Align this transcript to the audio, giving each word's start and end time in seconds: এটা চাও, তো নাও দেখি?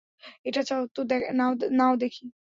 এটা 0.45 0.61
চাও, 0.63 0.83
তো 0.95 1.01
নাও 1.73 1.93
দেখি? 1.97 2.23